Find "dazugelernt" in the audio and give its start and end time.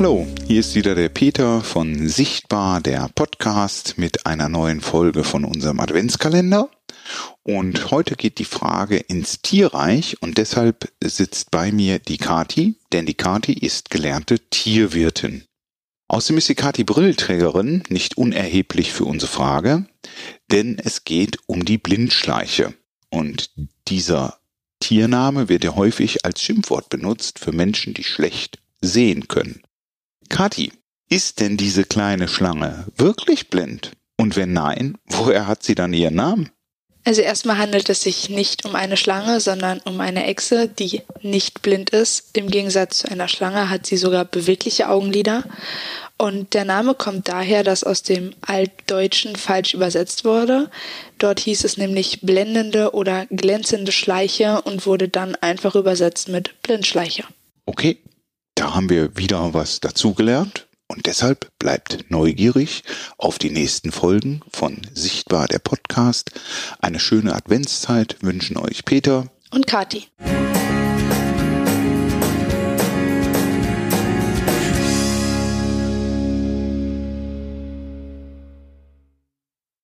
59.80-60.66